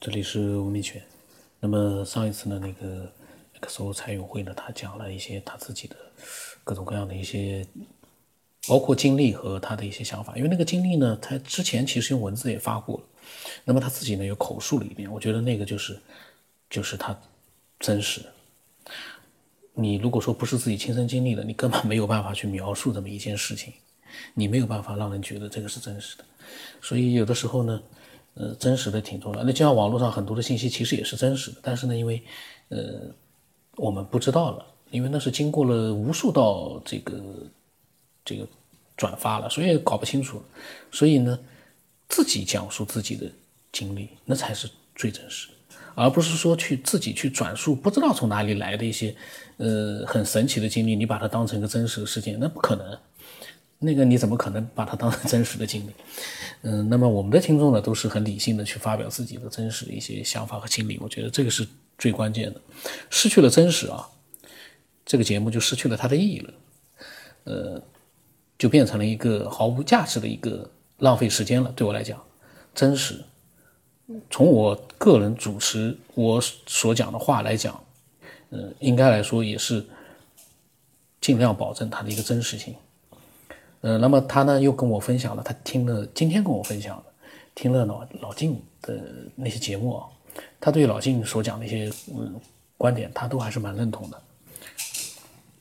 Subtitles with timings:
[0.00, 1.02] 这里是吴明全。
[1.60, 3.12] 那么上一次呢，那个
[3.60, 5.96] XO 蔡永会呢，他讲了一些他自己的
[6.64, 7.66] 各种各样的一些，
[8.66, 10.34] 包括经历和他的一些想法。
[10.38, 13.04] 因为那个经历呢，他之前其实用文字也发过了，
[13.62, 15.12] 那么他自己呢又口述了一遍。
[15.12, 16.00] 我觉得那个就是
[16.70, 17.14] 就是他
[17.78, 18.22] 真实。
[19.74, 23.74] 你如果说不是自己亲身经历的，你根本没有办法去描述这么一件事情，
[24.32, 26.24] 你没有办法让人觉得这个是真实的。
[26.80, 27.82] 所以有的时候呢。
[28.34, 29.42] 呃，真实的挺重要。
[29.42, 32.22] 那就像网络上很多的信息，其实也是真实的，但是呢，因为
[32.68, 32.78] 呃，
[33.76, 37.20] 我们不知道了，因为那是经过了无数道这个
[38.24, 38.46] 这个
[38.96, 40.40] 转发了，所以搞不清楚。
[40.92, 41.38] 所以呢，
[42.08, 43.26] 自己讲述自己的
[43.72, 45.54] 经历，那才是最真实的，
[45.94, 49.14] 而不是说去自己去转述不知道从哪里来的一些
[49.56, 52.98] 呃很神奇的经历，你把它当成一个真实的事件，那不可能。
[53.82, 55.90] 那个你怎么可能把它当成真实的经历？
[56.62, 61.66] 嗯，那么我们的听众呢，都是很理性的去发表自己的真实的一些想法和经历，我觉得这个是
[61.96, 62.60] 最关键的。
[63.08, 64.06] 失去了真实啊，
[65.06, 66.54] 这个节目就失去了它的意义了，
[67.44, 67.82] 呃，
[68.58, 71.72] 就变成了一个毫无价值的一个浪费时间了。
[71.74, 72.22] 对我来讲，
[72.74, 73.24] 真实，
[74.28, 77.82] 从我个人主持我所讲的话来讲，
[78.50, 79.86] 嗯，应该来说也是
[81.22, 82.74] 尽量保证它的一个真实性。
[83.82, 87.04] 呃，那么他呢又跟我分享了，他听了今天跟我分享的，
[87.54, 89.00] 听了老老晋的
[89.34, 90.04] 那些节目啊，
[90.60, 92.38] 他对老晋所讲的一些嗯
[92.76, 94.20] 观点，他都还是蛮认同的。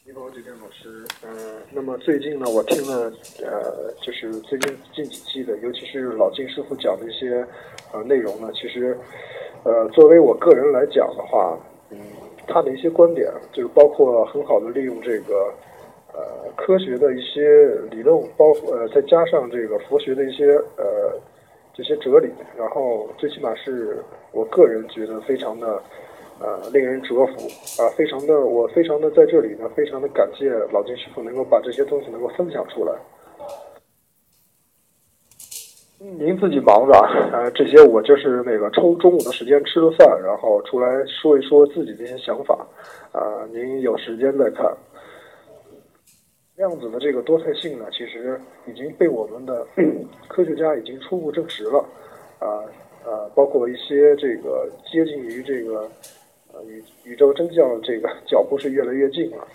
[0.03, 1.29] 你好，这边老师，嗯，
[1.71, 3.09] 那么最近呢，我听了
[3.41, 7.47] 呃，就是最近近几期的，尤其是老晋师傅讲的一些
[7.93, 8.99] 呃内容呢，其实
[9.63, 11.57] 呃，作为我个人来讲的话，
[11.89, 11.97] 嗯，
[12.45, 15.53] 他的一些观点就是包括很好的利用这个。
[16.13, 21.13] 呃，科学的一些理论，包呃，再加上这个佛学的一些呃
[21.73, 25.81] 这些哲理，然后最起码是我个人觉得非常的
[26.39, 32.93] 呃令人折服啊，非常的我非常的在这里呢，非常的感谢老金师傅能够把这些东西能够分享出来。
[35.99, 42.57] 您自己忙着啊，这些我就是那个抽中午的时间吃个饭，然后出来说一说自己的一些想法
[43.11, 44.65] 啊，您有时间再看。
[46.59, 48.37] 量子的这个多态性呢，其实
[48.67, 49.65] 已经被我们的
[50.27, 51.79] 科学家已经初步证实了，
[52.37, 52.59] 啊
[53.05, 55.89] 啊，包括一些这个接近于这个
[56.51, 59.47] 呃宇宇宙真相这个 脚步是越来越近了，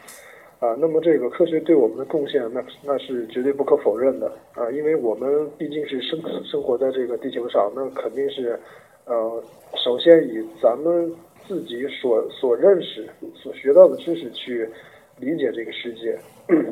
[0.61, 8.59] 啊，那么这个科学对我们的贡献，那那是绝对不可否认的啊，因为我们毕竟是生生活在这个地球上，那肯定是
[9.05, 9.45] 呃，
[9.77, 11.15] 首先以咱们
[11.47, 14.67] 自己所所认识、所学到的知识去
[15.19, 16.19] 理解这个世界。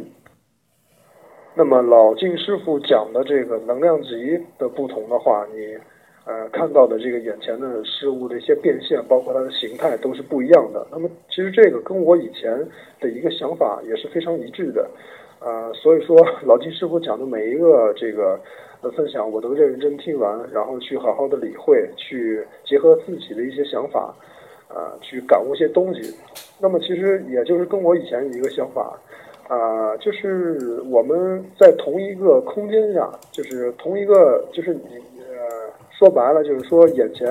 [1.54, 5.76] 那么老静师傅讲的这个能量级的不同的话，你
[6.24, 10.86] 呃看到的这个眼前的事物的一些变现，包括它的形态都是不一样的。
[10.90, 12.66] 那么其实这个跟我以前
[13.00, 14.90] 的一个想法也是非常一致的，
[15.40, 18.40] 呃，所以说 老金师傅讲的每一个这个
[18.80, 24.14] 呃分享，我都认真听完，然后去好好的理会，去结合自己的一些想法，
[24.68, 26.16] 啊，去感悟一些东西。
[26.58, 28.98] 那么其实也就是跟我以前一个想法。
[29.52, 34.80] 啊，就是我们在同一个空间下，就是同一个，就是你
[35.18, 37.28] 呃，说白了就是说眼前，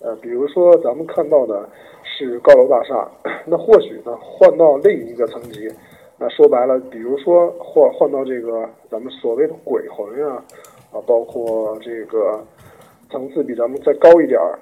[0.00, 1.68] 呃，比如说咱们看到的
[2.02, 3.06] 是高楼大厦，
[3.44, 5.68] 那或许呢换到另一个层级，
[6.16, 10.42] 那说白了，比如说换换到这个咱们所谓的鬼魂啊，
[10.92, 12.42] 啊，包括这个
[13.10, 14.58] 层次比咱们再高一点儿。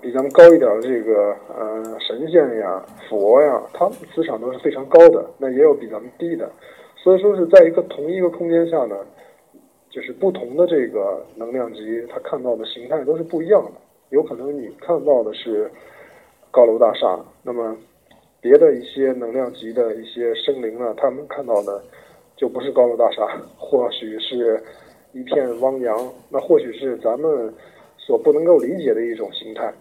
[0.00, 5.24] 比咱们高一点的这个呃神仙呀、佛呀，他们磁场都是非常高的。
[5.38, 6.50] 那也有比咱们低的，
[6.96, 8.96] 所以说是在一个同一个空间下呢，
[9.90, 13.72] 就是不同的这个能量级，他看到的形态都是不一样的。
[14.10, 15.70] 有可能你看到的是
[16.50, 17.76] 高楼大厦，那么
[18.40, 21.82] 别的一些能量级的一些生灵呢，他们看到的
[22.36, 23.26] 就不是高楼大厦，
[23.58, 24.62] 或许是
[25.12, 25.96] 一片汪洋，
[26.30, 27.52] 那或许是咱们。
[28.04, 29.72] 所不能够理解的一种形态。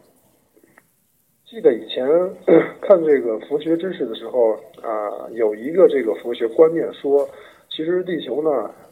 [1.49, 2.07] 记得以前
[2.79, 7.27] 看这个佛学知识的时候啊，有一个这个佛学观念说，
[7.69, 8.49] 其实地球呢，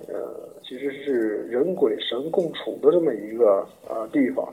[0.08, 4.46] 呃，其实是人鬼神共处的这么一个啊地方。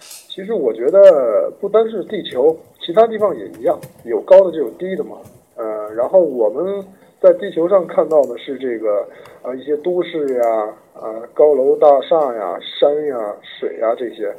[0.00, 5.18] 其实我觉得不单是地球，其他地方也一样，有高的就有低的嘛。
[5.56, 6.82] 呃，然后我们
[7.20, 9.06] 在地球上看到的是这个
[9.42, 10.74] 啊一些都市呀。
[10.94, 14.32] 啊高楼大厦呀，山呀，水呀，这些。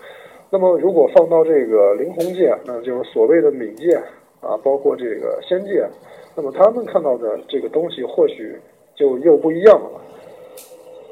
[0.49, 3.95] 那么，如果放到这个灵魂界，那就是所谓的冥界
[4.41, 5.87] 啊，包括这个仙界，
[6.35, 8.55] 那么他们看到的这个东西或许
[8.95, 10.01] 就又不一样了。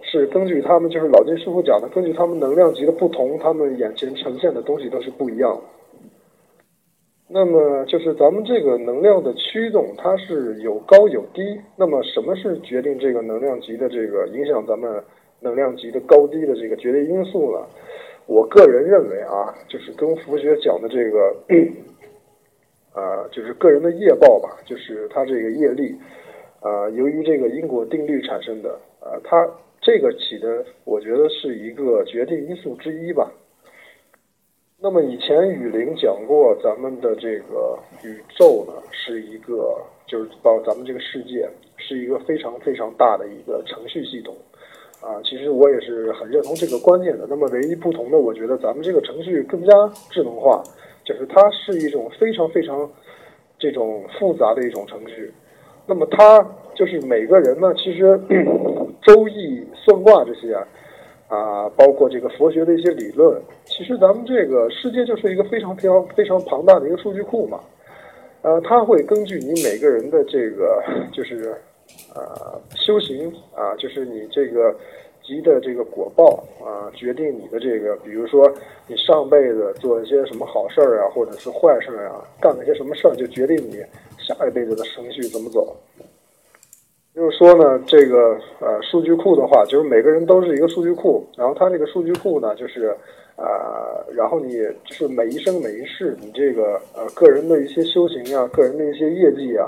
[0.02, 5.62] 是根据他们就是老金师傅讲的，根据他们能量级的不同，他们眼前呈现的东西都是不一样的。
[7.28, 11.42] 那么就是咱们这个能量的驱动，它是有高有低。
[11.76, 15.02] 那么什么是决定这个能量级的这个影响咱们
[15.42, 17.66] 能量级的高低的这个决定因素呢？
[18.26, 21.36] 我个人认为啊，就是跟佛学讲的这个，
[22.94, 25.96] 呃，就是个人的业报吧，就是他这个业力，
[26.60, 29.50] 啊，由于这个因果定律产生的，啊，它
[29.82, 33.32] 这个起的，我觉得是一个决定因素之一吧。
[34.82, 39.76] 那么以前雨林讲过，咱们的这个宇宙呢，是一个
[40.06, 44.36] 就是到咱们这个世界是一个非常非常大的一个程序系统，
[45.02, 47.26] 啊，其实我也是很认同这个观念的。
[47.30, 49.72] 那么唯一不同的，我觉得咱们这个程序更加
[50.10, 50.64] 智能化，
[51.04, 52.90] 就是它是一种非常非常
[53.58, 55.32] 这种复杂的一种程序。
[55.86, 58.20] 那么它就是每个人呢，其实
[59.06, 60.58] 周易算卦这些。
[61.30, 67.60] 啊，包括这个佛学的一些理论，其实咱们这个世界就是一个非常非常非常庞大的一个数据库嘛。
[68.42, 71.56] 呃，它会根据你每个人的这个就是
[72.16, 74.76] 呃修行啊，就是你这个
[75.24, 78.52] 积的这个果报啊，决定你的这个，比如说
[78.88, 83.84] 你上辈子做一些什么好事儿啊，或者是坏事儿啊，干了些什么事儿，就决定你
[84.18, 85.76] 下一辈子的程序怎么走。
[87.16, 92.96] 就是说呢，这个呃数据库的话，就是每个人都是一个数据库，然后它这个数据库呢，就是
[93.36, 94.54] 呃，然后你
[94.86, 99.68] 就是每一生每一世，你这个呃个人的一些修行啊，个人的一些业绩啊，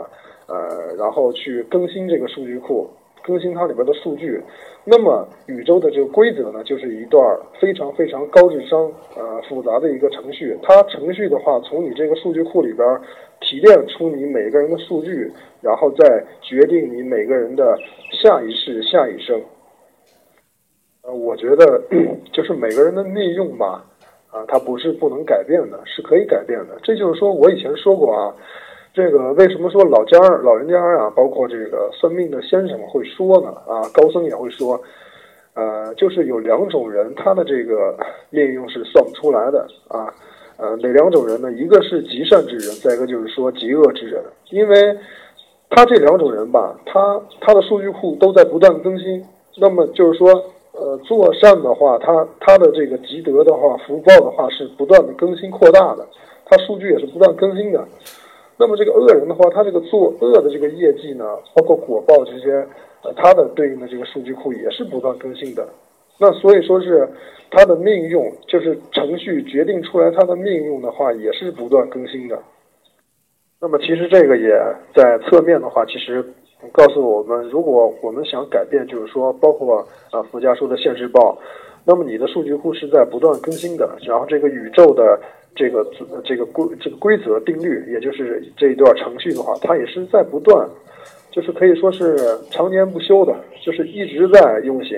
[0.52, 2.90] 呃，然后去更新这个数据库，
[3.24, 4.42] 更新它里边的数据。
[4.84, 7.24] 那么宇宙的这个规则呢，就是一段
[7.62, 10.58] 非常非常高智商呃复杂的一个程序。
[10.62, 12.86] 它程序的话，从你这个数据库里边。
[13.44, 15.28] 提炼出你每个人的数据，
[15.62, 17.76] 然后再决定你每个人的
[18.22, 19.42] 下一世、下一生。
[21.02, 21.82] 呃，我觉得
[22.32, 23.84] 就是每个人的命运吧，
[24.30, 26.78] 啊，它不是不能改变的，是可以改变的。
[26.84, 28.36] 这就是说我以前说过啊，
[28.94, 33.48] 这个为什么说老家老人家啊，包括这个算命的先生会说呢？
[33.66, 34.78] 啊，高僧也会说，
[35.54, 37.98] 呃，就是有两种人，他的这个
[38.30, 40.14] 命运是算不出来的啊。
[40.58, 41.52] 呃，哪两种人呢？
[41.54, 44.22] 一个是极善之人，再一个就是说极恶之人。
[44.50, 44.96] 因为，
[45.70, 49.26] 他这两种人吧，他他的数据库都在不断更新。
[49.58, 50.28] 那么就是说，
[50.74, 56.06] 呃，做善的话，他他的这个积德的话，福报的话是不断的更新扩大的，
[56.46, 57.84] 他数据也是不断更新的。
[58.62, 61.26] 那么这个恶人的话，他这个作恶的这个业绩呢，
[61.56, 62.52] 包括果报这些，
[63.02, 65.68] 呃，他的对应的这个数据库也是不断更新的。
[66.20, 67.10] 那所以说是。
[67.54, 68.18] 他的命运
[68.48, 72.42] 就是程序决定出来，他的命运的话也是不断更新的。
[73.60, 74.58] 那么其实这个也
[74.96, 76.24] 在侧面的话，其实
[76.72, 81.38] 告诉我们，如果我们想改变，就是说，包括啊佛家说的现世报，
[81.86, 85.20] 那么你的数据库是在不断更新的，然后这个宇宙的
[85.56, 85.86] 这个
[86.24, 90.70] 这个规这个规则定律，也就是这一段程序的话，它也是在不断，
[91.32, 92.16] 就是可以说是
[92.52, 93.36] 常年不休的，
[93.66, 94.98] 就是一直在运行。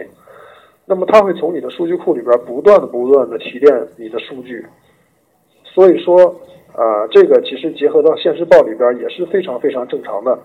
[0.85, 4.65] 那么它会从你的数据库里边不断的、不断的提炼你的数据，
[5.63, 6.19] 所以说，
[6.73, 10.37] 啊，这个其实结合到现实报里边也是非常非常正常的。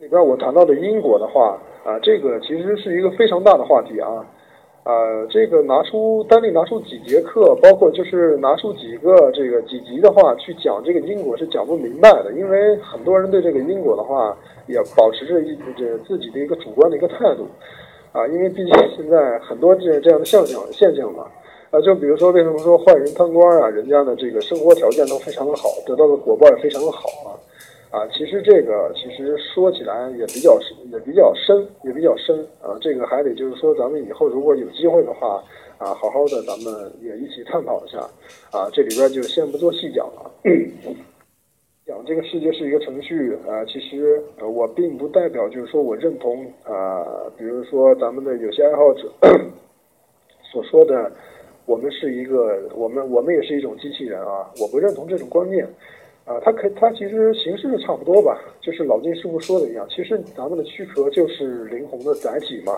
[0.00, 4.24] 里边我谈到的因果的话，啊，这个其实是一个非常大的话题啊，
[4.84, 4.94] 啊，
[5.28, 14.36] 这个拿出单例拿出几节课，包括就是拿出几个这个几集的话去讲这个因果是讲不明白的，因为很多人对这个因果的话
[14.68, 17.48] 也保持着一这自己的一个主观的一个态度。
[18.12, 21.26] 啊，因为毕竟现在很多这这样的现象现象嘛，
[21.72, 27.34] 啊，就比如说为什么说坏人贪官啊，人家的这个生活条件都非常的好，得到的果报也非常的好啊，
[27.90, 30.58] 啊，其实这个其实说起来也比较
[30.92, 35.42] 也比较深，也比较深啊，这个还得就是说咱们以后如果有机会的话
[35.78, 37.98] 啊，好好的咱们也一起探讨一下
[38.52, 40.30] 啊，这里边就先不做细讲了。
[41.86, 47.06] 讲这个世界是一个程序啊，其实我并不代表就是说我认同啊，
[47.38, 49.10] 比如说咱们的有些爱好者
[50.52, 51.10] 所说的，
[51.64, 55.66] 我们是一个我们我们也是一种机器人啊，我不认同这种观念
[56.28, 62.74] 啊，它可它其实形式是差不多吧，就是老金师傅说的一样，其实咱们的躯壳就是灵魂的载体嘛，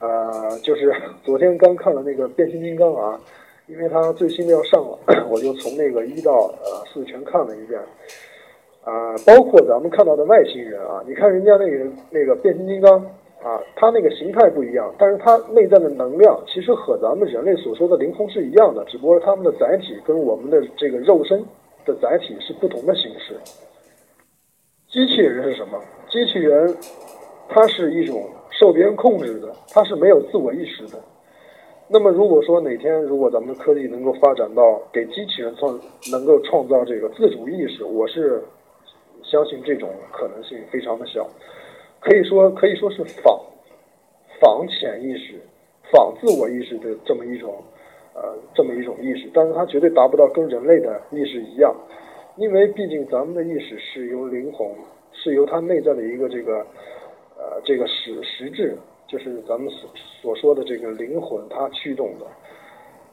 [0.00, 0.92] 啊，就是
[1.22, 3.20] 昨天刚看了那个变形金刚啊，
[3.68, 4.98] 因为它最新的要上了，
[5.30, 7.80] 我就从那个一到呃四全看了一遍。
[8.82, 12.98] 啊，包括咱们看到的外星人啊，你看人家那个那个变形金刚
[13.42, 21.44] 啊，它那个形态不一样，但是它内在的能量其实和咱们人类所说的灵魂是一样的，只不过他们的载体跟我们的这个肉身
[21.94, 23.38] 载体是不同的形式。
[24.88, 25.80] 机器人是什么？
[26.10, 26.76] 机器人，
[27.48, 30.98] 它是一种受别人控制的，它是没有自我意识的。
[31.88, 35.78] 那么如果说哪天如果咱们的科技能够发展到给机器人创
[36.12, 38.42] 能够创造这个自主意识，我是
[39.24, 41.28] 相信这种可能性非常的小，
[42.00, 43.40] 可以说可以说是仿
[44.40, 45.34] 仿潜意识、
[45.92, 47.62] 仿自我意识的这么一种
[48.22, 51.74] 呃这么一种意识，但是它绝对达不到跟人类的意识一样，
[52.36, 54.68] 因为毕竟咱们的意识是由灵魂
[55.12, 56.58] 是由它内在的一个这个
[57.38, 58.76] 呃这个实实质。
[59.08, 59.90] 就是咱们所
[60.22, 62.26] 所说的这个灵魂，它驱动的。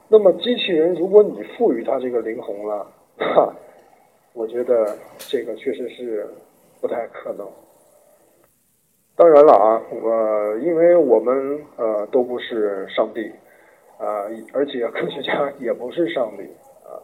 [0.08, 2.86] 那么机器人，如果你赋予它这个灵魂了，
[3.18, 3.52] 哈，
[4.34, 6.28] 我觉得这个确实是
[6.80, 7.50] 不太可能。
[9.16, 13.32] 当然了啊，我因为我们呃都不是上帝
[13.98, 16.44] 啊，而且科学家 也不是上帝
[16.84, 17.00] 啊，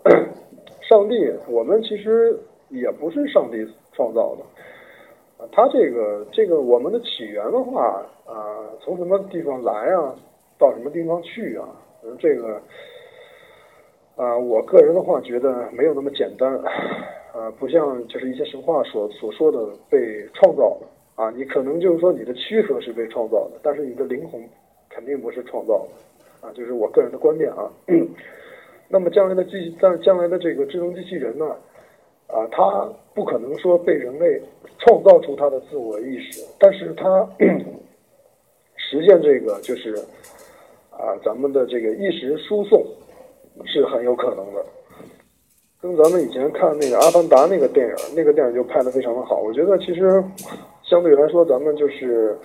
[0.82, 2.38] 上帝我们其实
[2.70, 4.44] 也不是上帝创造的。
[5.52, 10.16] 它这个这个我们的起源的话啊，从什么地方来啊，
[10.58, 11.68] 到什么地方去啊？
[12.20, 12.62] 这个
[14.16, 16.54] 啊，我个人的话觉得没有那么简单
[17.34, 19.60] 啊，不像就是一些神话所所说的
[19.90, 20.88] 被创造的
[21.22, 21.30] 啊。
[21.32, 24.42] 你可能就是说你的躯壳是被创造的，但是你的灵魂
[24.90, 25.90] 肯定不是创造的
[26.44, 27.72] 啊，就是我个人的观点啊。
[28.90, 31.46] 那么将来的机，但将来的这个智能机器人呢？
[32.28, 34.42] 啊，它不可能说被人类
[34.80, 37.28] 创造出它的自我意识，但是它
[38.76, 39.96] 实现这个就是
[40.92, 42.86] 啊，咱们的这个意识输送
[43.66, 44.66] 是很有可能的。
[45.82, 49.42] 跟咱们以前看那个《阿凡达》那个电影，那个电影就拍的非常的好。
[49.42, 50.24] 我觉得其实
[50.84, 52.38] 相对来说，咱们就是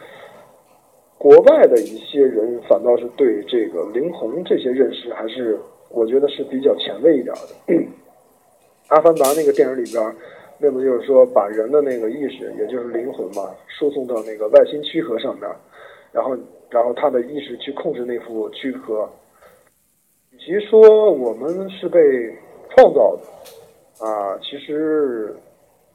[1.19, 5.59] 国外的一些人反倒是对这个灵魂这些认识，还是
[5.91, 7.75] 我觉得是比较前卫一点的。
[8.89, 10.15] 阿凡达那个电影里边，
[10.59, 15.51] 那么就是说把人的那个意识，也就是灵魂嘛，输送到那个外星躯壳上面，
[16.13, 16.37] 然后，
[16.71, 19.09] 然后他的意识去控制那副躯壳。
[20.31, 22.01] 与其说我们是被
[22.71, 25.35] 创造的，啊，其实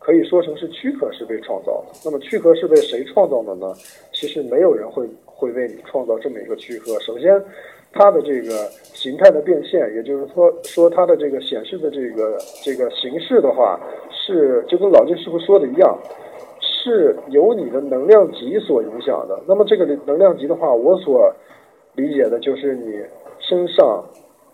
[0.03, 1.99] 可以说成是躯壳是被创造的。
[2.03, 3.73] 那么躯壳是被谁创造的呢？
[4.11, 6.99] 其实没有人会会为你创造这么一个躯壳。
[6.99, 7.41] 首先，
[7.91, 8.69] 它的这个。
[9.03, 13.77] 形态的变现，也就是说，说它的这个显示的这个这个形式的话，
[14.11, 15.99] 是就跟老金师傅说的一样，
[16.61, 19.37] 是由你的能量级所影响的。
[19.45, 21.29] 那么这个能量级的话，我所
[21.95, 22.97] 理解的就是你
[23.39, 24.01] 身上，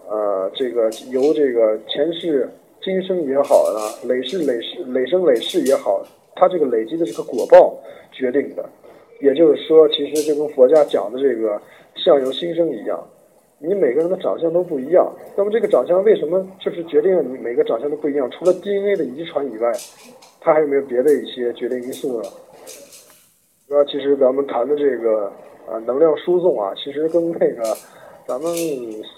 [0.10, 2.50] 呃，这个由这个前世
[2.81, 6.01] 今生也好啊，累世累世累生累世也好，
[6.36, 7.75] 它这个累积的这个果报
[8.12, 8.67] 决定的。
[9.21, 11.62] 也就是说，其实就跟佛家讲的这个
[11.95, 12.98] 相由心生一样。
[13.62, 18.31] 你每个人的长相都不一样，那么这个长相为什么就是决定了你每个长相都不一样？
[18.31, 19.69] 除了 DNA 的遗传以外，
[20.39, 22.29] 它还有没有别的一些决定因素呢？
[23.67, 25.25] 那其实咱们谈的这个
[25.67, 27.63] 啊能量输送啊，其实跟那个
[28.29, 28.53] 咱们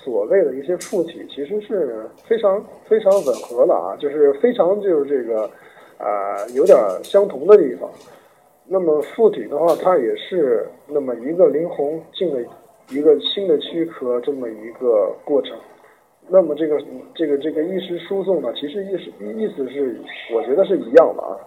[0.02, 5.44] 所谓的一些附体，其实是非常非常吻合的啊，就是非常就是这个
[5.98, 7.92] 啊有点相同的地方。
[8.66, 12.42] 那么附体的话，它也是那么一个灵魂进了。
[12.90, 15.58] 一个新的躯壳这么一个过程，
[16.28, 16.78] 那么这个
[17.16, 19.98] 这个这个意识输送呢，其实意思意思是，
[20.34, 21.38] 我觉得是一样的啊。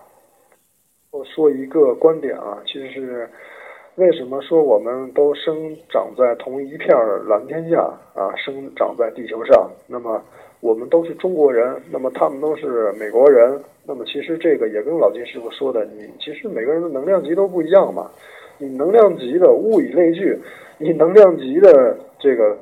[1.11, 3.29] 我说一个观点啊，其实是
[3.97, 6.89] 为什么说我们都生长在同一片
[7.29, 7.81] 蓝天下
[8.15, 10.21] 啊，生长在地球上，那么
[10.61, 18.11] 我们都是中国人，那么他们都是美国人，那么其实这个也跟老金师傅说的，你其实每个人的能量级都不一样嘛，
[18.59, 20.37] 你能量级的物以类聚。
[20.77, 22.57] 你能量级的这个，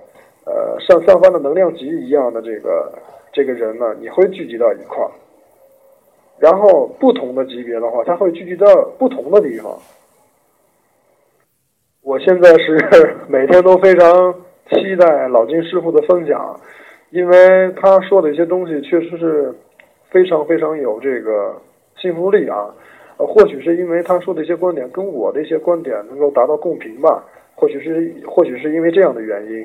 [0.45, 2.93] 呃，像散发的能量级一样的这个
[3.33, 5.11] 这个人呢，你会聚集到一块儿。
[6.39, 8.67] 然后不同的级别的话，他会聚集到
[8.99, 9.75] 不同的地方。
[12.03, 12.77] 我现在是
[13.29, 14.35] 每天都非常
[14.71, 16.61] 期待老金师傅的分享，
[17.11, 19.55] 因为他说的一些东西确实是
[20.11, 21.55] 非常非常有这个
[21.97, 22.69] 信服力啊。
[23.19, 27.23] 呃，或许是因为他说的一些观点跟我的一些观点能够达到共频吧。
[27.55, 29.65] 或许是或许是因为这样的原因，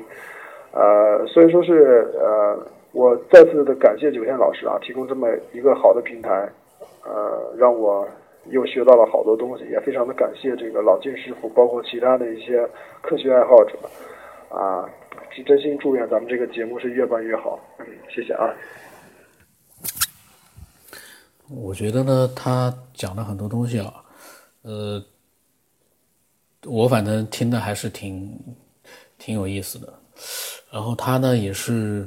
[0.72, 2.56] 呃，所以说是呃，
[2.92, 6.48] 我再次的感谢九天老师啊，提供这么一个好的平台，
[7.04, 8.06] 呃，让我
[8.50, 12.68] 又学到了好多东西，也非常的感谢这个老金师傅，包括其他的一些
[13.02, 13.78] 科学爱好者，
[14.48, 14.88] 啊，
[15.30, 18.52] 是真心祝愿咱们这个节目是越办越好，嗯，谢谢啊。
[21.48, 24.04] 我觉得呢，他讲的很多东西啊，
[24.62, 25.02] 呃。
[26.66, 28.36] 我反正听的还是挺
[29.16, 29.94] 挺有意思的，
[30.72, 32.06] 然后他呢也是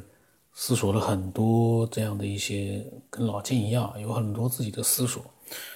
[0.51, 5.24] 思索了很多这样的一些，跟老金一样，有很多自己的思索，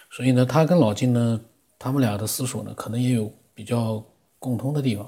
[0.10, 1.40] 所以呢，他跟老金呢，
[1.78, 4.04] 他们俩的思索呢，可能也有比较
[4.40, 5.08] 共通的地方，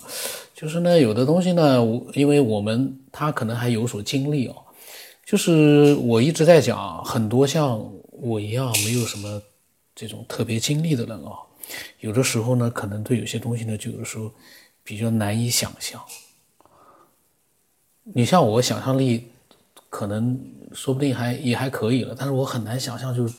[0.54, 4.56] 就是呢，有的东西呢，我因为我们他可能还有所经历哦，
[5.26, 7.80] 就是我一直在讲，很多像
[8.12, 9.42] 我一样没有什么
[9.96, 11.32] 这种特别经历的人啊，
[12.00, 14.32] 有的时候呢，可能对有些东西呢，就有的时候
[14.84, 16.02] 比较难以想象。
[18.04, 19.28] 你像我想象力，
[19.90, 20.40] 可能
[20.74, 23.34] 说不定还也还可以了，但是我很难想象，就是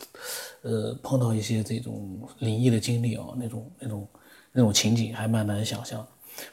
[0.69, 4.07] 呃碰到一些这种灵异的经历啊，那种那种。
[4.51, 6.05] 那种情景还蛮难想象，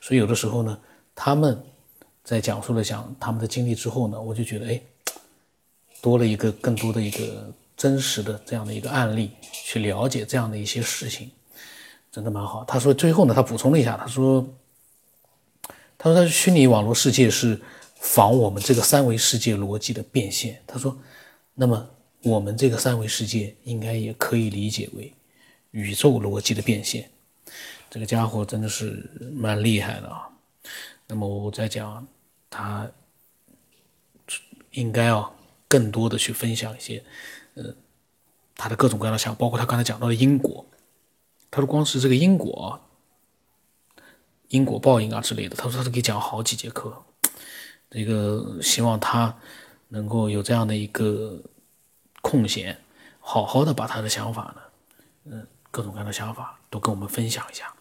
[0.02, 0.78] 所以有的时候呢，
[1.16, 1.60] 他们
[2.24, 4.80] 在讲述了讲他们的经历之后呢，我就觉得哎，
[6.02, 11.32] 多了一个更多的一个真实的这样的一个案例，去了解这样的一些事情，
[12.12, 12.64] 真的蛮好。
[12.66, 14.46] 他说最后呢，他补充了一下，他说，
[15.98, 17.60] 他说他虚拟网络世界是
[17.96, 20.62] 仿我们这个三维世界逻辑的变现。
[20.68, 20.96] 他说，
[21.56, 21.90] 那么
[22.26, 25.14] 我们这个三维世界应该也可以理解为
[25.70, 27.08] 宇宙逻辑的变现。
[27.88, 30.28] 这个家伙真的是蛮厉害的啊！
[31.06, 32.06] 那么我在讲，
[32.50, 32.90] 他
[34.72, 35.32] 应该啊，
[35.68, 37.04] 更多的去分享一些，
[37.54, 37.76] 呃，
[38.56, 40.66] 他的各种各样的想，包括他刚才讲到的因果。
[41.52, 42.82] 他说光是这个因果，
[44.48, 47.04] 因果报应啊之类的，他说他都可以讲好几节课。
[47.92, 49.38] 这个希望他
[49.90, 51.40] 能够有这样的一个
[52.26, 52.76] 空闲，
[53.20, 54.62] 好好的把他的想法呢，
[55.26, 57.72] 嗯，各种各样的想法都跟我们分享一下。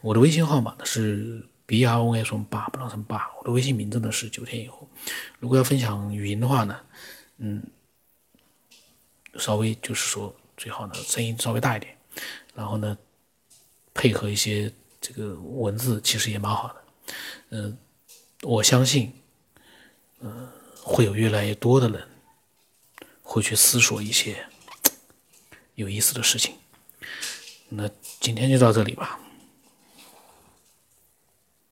[0.00, 3.28] 我的微信号码呢是 b r o s 八，不能成八。
[3.40, 4.88] 我的微信名字呢是九天以后。
[5.40, 6.78] 如果要分享语音的话呢，
[7.38, 7.60] 嗯，
[9.34, 11.98] 稍微就是说最好呢声音稍微大一点，
[12.54, 12.96] 然后呢
[13.94, 16.76] 配合一些这个文字，其实也蛮好的。
[17.50, 17.76] 嗯，
[18.42, 19.12] 我相信，
[20.20, 20.48] 嗯，
[20.84, 22.08] 会有越来越多的人
[23.28, 24.46] 会去思索一些
[25.74, 26.54] 有意思的事情。
[27.68, 27.86] 那
[28.20, 29.20] 今天就到这里吧。